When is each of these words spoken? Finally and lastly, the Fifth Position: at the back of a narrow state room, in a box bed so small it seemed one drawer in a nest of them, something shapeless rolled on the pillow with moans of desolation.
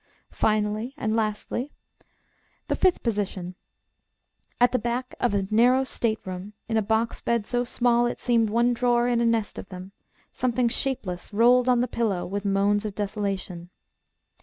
Finally 0.31 0.95
and 0.97 1.15
lastly, 1.15 1.71
the 2.69 2.75
Fifth 2.75 3.03
Position: 3.03 3.53
at 4.59 4.71
the 4.71 4.79
back 4.79 5.13
of 5.19 5.35
a 5.35 5.45
narrow 5.51 5.83
state 5.83 6.17
room, 6.25 6.53
in 6.67 6.75
a 6.75 6.81
box 6.81 7.21
bed 7.21 7.45
so 7.45 7.63
small 7.63 8.07
it 8.07 8.19
seemed 8.19 8.49
one 8.49 8.73
drawer 8.73 9.07
in 9.07 9.21
a 9.21 9.25
nest 9.27 9.59
of 9.59 9.69
them, 9.69 9.91
something 10.31 10.67
shapeless 10.67 11.31
rolled 11.31 11.69
on 11.69 11.81
the 11.81 11.87
pillow 11.87 12.25
with 12.25 12.45
moans 12.45 12.83
of 12.83 12.95
desolation. 12.95 13.69